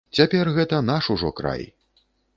Цяпер 0.19 0.49
гэта 0.55 0.79
наш 0.89 1.11
ужо 1.17 1.33
край. 1.41 1.63